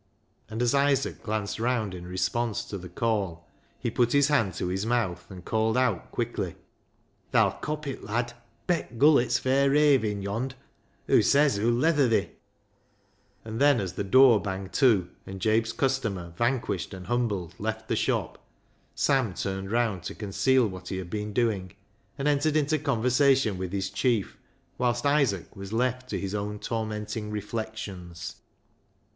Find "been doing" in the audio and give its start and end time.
21.11-21.75